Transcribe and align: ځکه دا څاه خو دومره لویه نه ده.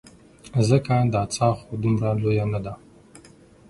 ځکه 0.67 0.93
دا 1.13 1.21
څاه 1.35 1.53
خو 1.61 1.73
دومره 1.83 2.09
لویه 2.21 2.45
نه 2.53 2.59
ده. 2.65 2.73